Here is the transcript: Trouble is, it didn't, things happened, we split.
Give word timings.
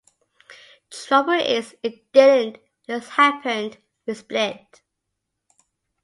Trouble 0.89 1.33
is, 1.33 1.75
it 1.83 2.11
didn't, 2.11 2.57
things 2.87 3.07
happened, 3.07 3.77
we 4.07 4.15
split. 4.15 4.81